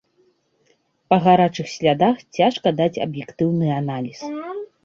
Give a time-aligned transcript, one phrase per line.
[1.13, 4.19] Па гарачых слядах цяжка даць аб'ектыўны аналіз.